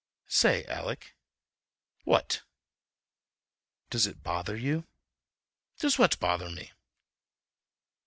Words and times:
"Say, 0.25 0.65
Alec." 0.65 1.13
"What?" 2.05 2.41
"Does 3.91 4.07
it 4.07 4.23
bother 4.23 4.55
you?" 4.57 4.87
"Does 5.77 5.99
what 5.99 6.19
bother 6.19 6.49
me?" 6.49 6.71